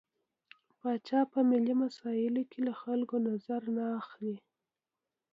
[0.79, 4.35] پاچا په ملي مسايلو کې له خلکو نظر نه اخلي.